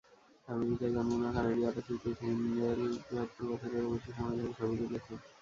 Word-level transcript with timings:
আমেরিকায় 0.47 0.93
জন্ম 0.95 1.11
নেওয়া 1.13 1.33
কানাডীয় 1.35 1.67
আলোকচিত্রী 1.67 2.09
যিমবেল 2.19 2.81
সত্তর 3.07 3.43
বছরেরও 3.49 3.91
বেশি 3.93 4.09
সময় 4.15 4.35
ধরে 4.39 4.53
ছবি 4.57 4.75
তুলেছেন। 4.81 5.17